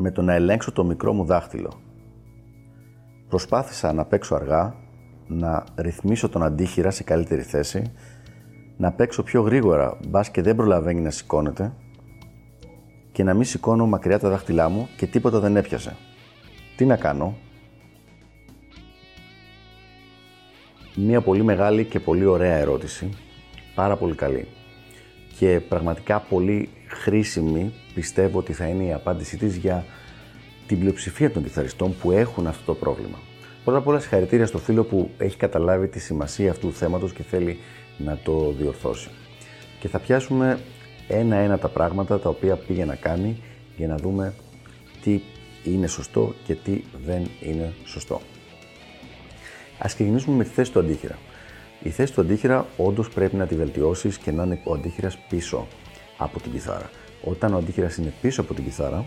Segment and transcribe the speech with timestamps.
[0.00, 1.80] με το να ελέγξω το μικρό μου δάχτυλο.
[3.28, 4.74] Προσπάθησα να παίξω αργά,
[5.26, 7.92] να ρυθμίσω τον αντίχειρα σε καλύτερη θέση,
[8.76, 11.72] να παίξω πιο γρήγορα, μπας και δεν προλαβαίνει να σηκώνεται
[13.12, 15.96] και να μην σηκώνω μακριά τα δάχτυλά μου και τίποτα δεν έπιασε.
[16.76, 17.36] Τι να κάνω;
[20.96, 23.10] Μία πολύ μεγάλη και πολύ ωραία ερώτηση,
[23.74, 24.48] πάρα πολύ καλή
[25.38, 29.84] και πραγματικά πολύ χρήσιμη πιστεύω ότι θα είναι η απάντησή της για
[30.66, 33.18] την πλειοψηφία των κιθαριστών που έχουν αυτό το πρόβλημα.
[33.64, 37.22] Πρώτα απ' όλα συγχαρητήρια στο φίλο που έχει καταλάβει τη σημασία αυτού του θέματος και
[37.22, 37.58] θέλει
[37.98, 39.08] να το διορθώσει.
[39.80, 40.58] Και θα πιάσουμε
[41.08, 43.42] ένα-ένα τα πράγματα τα οποία πήγε να κάνει
[43.76, 44.34] για να δούμε
[45.02, 45.20] τι
[45.64, 48.20] είναι σωστό και τι δεν είναι σωστό.
[49.78, 51.18] Ας ξεκινήσουμε με τη θέση του αντίχειρα.
[51.82, 55.66] Η θέση του αντίχειρα όντως πρέπει να τη βελτιώσεις και να είναι ο αντίχειρας πίσω
[56.16, 56.90] από την κιθάρα.
[57.24, 59.04] Όταν ο αντίχειρα είναι πίσω από την κιθάρα,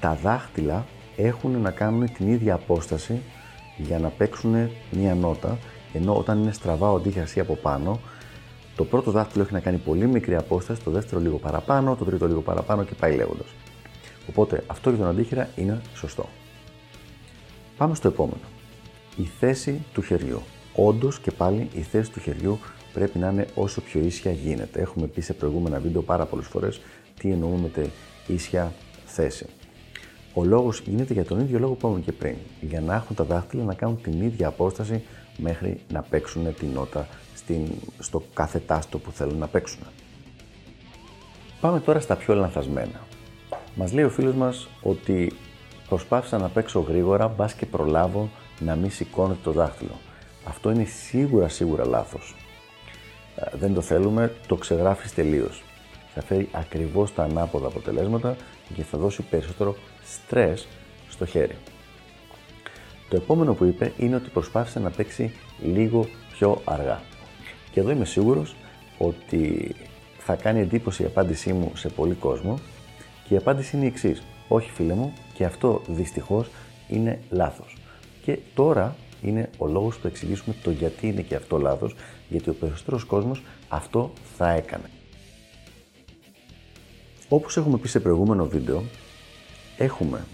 [0.00, 0.86] τα δάχτυλα
[1.16, 3.22] έχουν να κάνουν την ίδια απόσταση
[3.76, 5.58] για να παίξουν μία νότα,
[5.92, 8.00] ενώ όταν είναι στραβά ο αντίχειρα ή από πάνω,
[8.76, 12.26] το πρώτο δάχτυλο έχει να κάνει πολύ μικρή απόσταση, το δεύτερο λίγο παραπάνω, το τρίτο
[12.26, 13.46] λίγο παραπάνω και πάει λέγοντας.
[14.28, 16.28] Οπότε αυτό για τον αντίχειρα είναι σωστό.
[17.76, 18.40] Πάμε στο επόμενο.
[19.16, 20.42] Η θέση του χεριού.
[20.74, 22.58] Όντως και πάλι η θέση του χεριού
[22.92, 24.80] πρέπει να είναι όσο πιο ίσια γίνεται.
[24.80, 26.80] Έχουμε πει σε προηγούμενα βίντεο πάρα πολλές φορές
[27.18, 27.90] τι εννοούμε με την
[28.26, 28.72] ίσια
[29.06, 29.46] θέση.
[30.34, 32.36] Ο λόγος γίνεται για τον ίδιο λόγο που είπαμε και πριν.
[32.60, 35.02] Για να έχουν τα δάχτυλα να κάνουν την ίδια απόσταση
[35.36, 37.66] μέχρι να παίξουν την νότα στην,
[37.98, 39.80] στο κάθε τάστο που θέλουν να παίξουν.
[41.60, 43.06] Πάμε τώρα στα πιο λανθασμένα.
[43.74, 45.32] Μας λέει ο φίλος μας ότι
[45.88, 49.94] προσπάθησα να παίξω γρήγορα, μπας και προλάβω να μην σηκώνεται το δάχτυλο.
[50.44, 52.34] Αυτό είναι σίγουρα σίγουρα λάθος.
[53.36, 55.62] Ε, δεν το θέλουμε, το ξεγράφεις τελείως.
[56.14, 58.36] Θα φέρει ακριβώς τα ανάποδα αποτελέσματα
[58.74, 60.66] και θα δώσει περισσότερο στρες
[61.08, 61.56] στο χέρι.
[63.08, 65.32] Το επόμενο που είπε είναι ότι προσπάθησε να παίξει
[65.62, 67.00] λίγο πιο αργά.
[67.70, 68.54] Και εδώ είμαι σίγουρος
[68.98, 69.74] ότι
[70.18, 72.58] θα κάνει εντύπωση η απάντησή μου σε πολύ κόσμο
[73.28, 74.22] και η απάντηση είναι η εξής.
[74.48, 76.50] Όχι φίλε μου και αυτό δυστυχώς
[76.88, 77.76] είναι λάθος.
[78.22, 81.94] Και τώρα είναι ο λόγος που θα εξηγήσουμε το γιατί είναι και αυτό λάθος,
[82.28, 84.90] γιατί ο περισσότερος κόσμος αυτό θα έκανε.
[87.28, 88.82] Όπως έχουμε πει σε προηγούμενο βίντεο,
[89.76, 90.24] έχουμε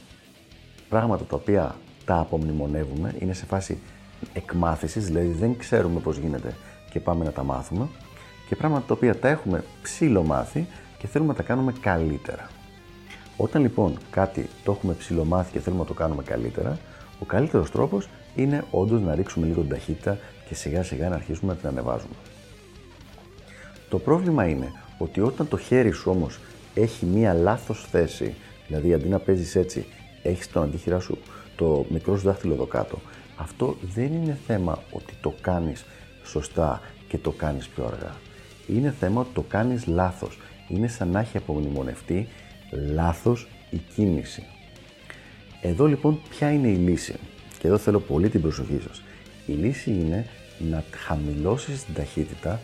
[0.89, 3.79] πράγματα τα οποία τα απομνημονεύουμε, είναι σε φάση
[4.33, 6.55] εκμάθησης, δηλαδή δεν ξέρουμε πώς γίνεται
[6.91, 7.89] και πάμε να τα μάθουμε
[8.49, 10.67] και πράγματα τα οποία τα έχουμε ψηλομάθει
[10.99, 12.51] και θέλουμε να τα κάνουμε καλύτερα.
[13.37, 16.79] Όταν λοιπόν κάτι το έχουμε ψηλομάθει και θέλουμε να το κάνουμε καλύτερα,
[17.19, 20.19] ο καλύτερος τρόπος είναι όντως να ρίξουμε λίγο την ταχύτητα
[20.49, 22.15] και σιγά σιγά να αρχίσουμε να την ανεβάζουμε.
[23.89, 26.39] Το πρόβλημα είναι ότι όταν το χέρι σου όμως
[26.75, 28.35] έχει μία λάθος θέση,
[28.67, 29.87] δηλαδή αντί να παίζεις έτσι,
[30.23, 31.19] έχεις τον αντίχειρά σου
[31.57, 32.99] το μικρό σου δάχτυλο εδώ κάτω,
[33.37, 35.85] αυτό δεν είναι θέμα ότι το κάνεις
[36.25, 38.15] σωστά και το κάνεις πιο αργά.
[38.69, 40.39] Είναι θέμα ότι το κάνεις λάθος.
[40.69, 42.29] Είναι σαν να έχει απομνημονευτεί
[42.71, 44.45] λάθος η κίνηση.
[45.63, 47.15] Εδώ λοιπόν ποια είναι η λύση;
[47.59, 49.03] Και εδώ θέλω πολύ την προσοχή σας.
[49.47, 50.27] Η λύση είναι
[50.59, 52.61] να χαμηλώσεις την ταχύτητα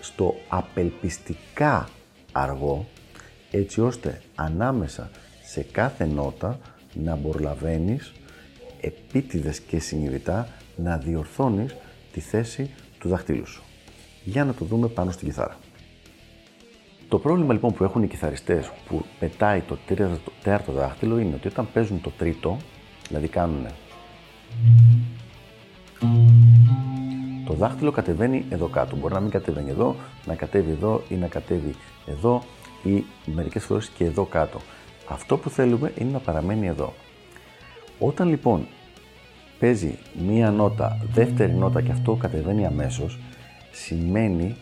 [0.00, 1.88] στο απελπιστικά
[2.32, 2.86] αργό,
[3.50, 5.10] έτσι ώστε ανάμεσα
[5.42, 6.58] σε κάθε νότα
[6.92, 8.12] να μπορλαβαίνεις
[8.80, 11.74] επίτηδες και συνειδητά να διορθώνεις
[12.12, 13.62] τη θέση του δαχτύλου σου.
[14.24, 15.58] Για να το δούμε πάνω στην κιθάρα.
[17.10, 19.78] Το πρόβλημα λοιπόν που έχουν οι κιθαριστές που πετάει το
[20.42, 22.56] τέταρτο δάχτυλο είναι ότι όταν παίζουν το τρίτο,
[23.08, 23.66] δηλαδή κάνουν
[27.46, 28.96] το δάχτυλο κατεβαίνει εδώ κάτω.
[28.96, 29.96] Μπορεί να μην κατεβαίνει εδώ,
[30.26, 31.74] να κατέβει εδώ ή να κατέβει
[32.06, 32.42] εδώ
[32.82, 34.60] ή μερικές φορές και εδώ κάτω.
[35.08, 36.94] Αυτό που θέλουμε είναι να παραμένει εδώ.
[37.98, 38.66] Όταν λοιπόν
[39.58, 43.18] παίζει μία νότα, δεύτερη νότα και αυτό κατεβαίνει αμέσως,
[43.70, 44.56] σημαίνει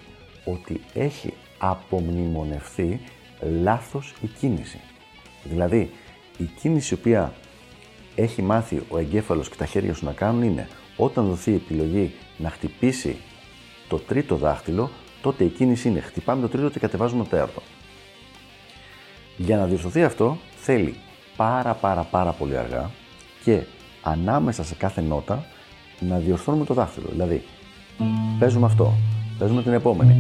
[0.45, 3.01] ότι έχει απομνημονευθεί
[3.63, 4.81] λάθος η κίνηση.
[5.45, 5.91] Δηλαδή,
[6.39, 7.33] η κίνηση η οποία
[8.15, 12.13] έχει μάθει ο εγκέφαλος και τα χέρια σου να κάνουν είναι όταν δοθεί η επιλογή
[12.37, 13.17] να χτυπήσει
[13.89, 14.91] το τρίτο δάχτυλο,
[15.23, 17.63] τότε η κίνηση είναι χτυπάμε το τρίτο και κατεβάζουμε το τέταρτο.
[19.37, 20.95] Για να διορθωθεί αυτό θέλει
[21.37, 22.91] πάρα πάρα πάρα πολύ αργά,
[23.45, 23.63] και
[24.03, 25.45] ανάμεσα σε κάθε νότα
[26.01, 27.09] να διορθώνουμε το δάχτυλο.
[27.11, 27.45] Δηλαδή,
[28.39, 28.93] παίζουμε αυτό,
[29.39, 30.17] παίζουμε την επόμενη.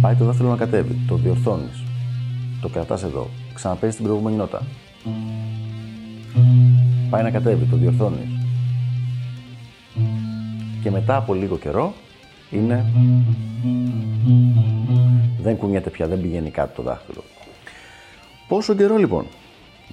[0.00, 1.82] Πάει το δάχτυλο να κατέβει, το διορθώνεις.
[2.60, 4.62] Το κρατάς εδώ, ξαναπέζεις την προηγούμενη νότα.
[7.10, 8.28] Πάει να κατέβει, το διορθώνεις.
[10.82, 11.92] Και μετά από λίγο καιρό
[12.50, 12.84] είναι.
[15.40, 17.24] Δεν κουνιέται πια, δεν πηγαίνει κάτω το δάχτυλο.
[18.48, 19.26] Πόσο καιρό λοιπόν,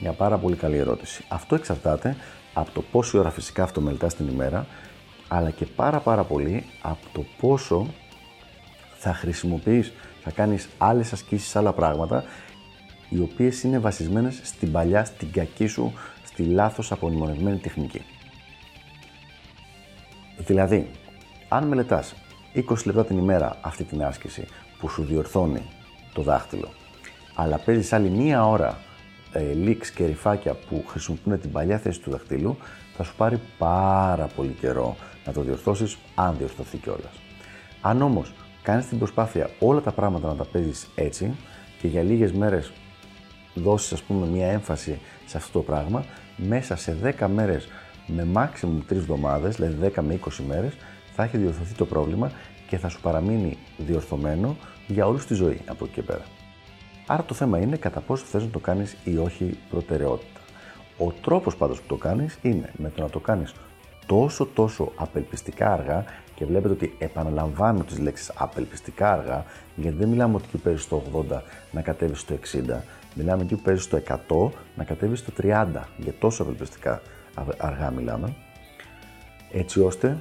[0.02, 1.24] μια πάρα πολύ καλή ερώτηση.
[1.28, 2.16] Αυτό εξαρτάται
[2.54, 4.66] από το πόση ώρα φυσικά αυτό μελετάς την ημέρα,
[5.28, 7.88] αλλά και πάρα πάρα πολύ από το πόσο
[9.00, 9.92] θα χρησιμοποιείς,
[10.24, 12.24] θα κάνεις άλλες ασκήσεις, άλλα πράγματα,
[13.10, 15.94] οι οποίες είναι βασισμένες στην παλιά, στην κακή σου,
[16.24, 18.02] στη λάθος απονημονευμένη τεχνική.
[20.38, 20.90] Δηλαδή,
[21.48, 22.16] αν μελετάς
[22.54, 24.48] 20 λεπτά την ημέρα αυτή την άσκηση
[24.80, 25.62] που σου διορθώνει
[26.14, 26.70] το δάχτυλο,
[27.36, 28.78] αλλά παίζεις άλλη μία ώρα
[29.32, 32.58] ε, και ρηφάκια που χρησιμοποιούν την παλιά θέση του δαχτύλου,
[32.96, 37.12] θα σου πάρει πάρα πολύ καιρό να το διορθώσεις, αν διορθωθεί κιόλας.
[37.82, 41.36] Αν όμως κάνεις την προσπάθεια όλα τα πράγματα να τα παίζεις έτσι
[41.82, 42.72] και για λίγες μέρες
[43.54, 47.68] δώσεις, ας πούμε, μία έμφαση σε αυτό το πράγμα, μέσα σε 10 μέρες
[48.08, 50.74] με maximum 3 εβδομάδες, δηλαδή 10 με 20 μέρες,
[51.16, 52.32] θα έχει διορθωθεί το πρόβλημα
[52.68, 54.58] και θα σου παραμείνει διορθωμένο
[54.88, 56.24] για όλη τη ζωή από εκεί και πέρα.
[57.08, 60.40] Άρα το θέμα είναι κατά πόσο θες να το κάνεις ή όχι προτεραιότητα.
[60.98, 63.54] Ο τρόπος πάντως που το κάνεις είναι με το να το κάνεις
[64.06, 66.04] τόσο τόσο απελπιστικά αργά
[66.40, 69.46] και βλέπετε ότι επαναλαμβάνω τις λέξεις απελπιστικά αργά
[69.76, 71.40] γιατί δεν μιλάμε ότι εκεί παίζεις στο 80
[71.72, 72.82] να κατέβεις στο 60
[73.16, 75.66] μιλάμε εκεί που παίζεις στο 100 να κατέβεις στο 30
[75.98, 77.02] για τόσο απελπιστικά
[77.58, 78.36] αργά μιλάμε.
[79.52, 80.18] Έτσι ώστε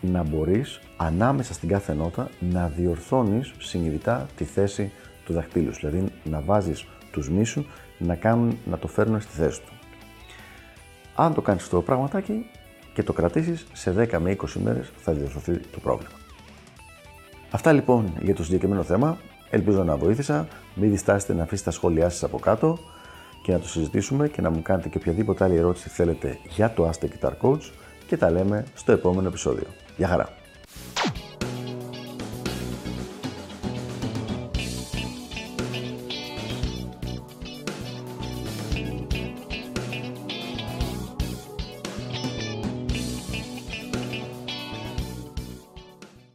[0.00, 4.92] να μπορείς ανάμεσα στην κάθε νότα να διορθώνεις συνειδητά τη θέση
[5.24, 7.64] του δαχτύλου δηλαδή να βάζεις τους μίσου
[7.98, 9.72] να, κάνουν, να το φέρουν στη θέση του.
[11.14, 12.46] Αν το κάνεις αυτό το πραγματάκι
[12.98, 16.12] και το κρατήσεις, σε 10 με 20 μέρες θα διορθωθεί το πρόβλημα.
[17.50, 19.18] Αυτά λοιπόν για το συγκεκριμένο θέμα.
[19.50, 20.48] Ελπίζω να βοήθησα.
[20.74, 22.78] Μην διστάσετε να αφήσετε τα σχόλιά σας από κάτω
[23.42, 26.90] και να το συζητήσουμε και να μου κάνετε και οποιαδήποτε άλλη ερώτηση θέλετε για το
[26.90, 27.70] Ask Guitar Coach
[28.06, 29.66] και τα λέμε στο επόμενο επεισόδιο.
[29.96, 30.37] Γεια χαρά!